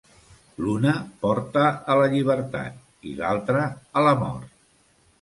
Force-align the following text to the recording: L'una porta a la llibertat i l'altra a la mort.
L'una 0.63 0.93
porta 1.25 1.67
a 1.95 1.99
la 2.01 2.09
llibertat 2.15 2.83
i 3.13 3.17
l'altra 3.23 3.71
a 4.03 4.09
la 4.11 4.19
mort. 4.27 4.61